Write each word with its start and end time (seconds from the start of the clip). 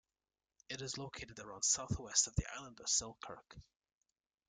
It 0.67 0.81
is 0.81 0.97
located 0.97 1.37
around 1.37 1.61
south-west 1.61 2.25
of 2.25 2.35
the 2.35 2.41
town 2.41 2.75
of 2.79 2.89
Selkirk. 2.89 3.55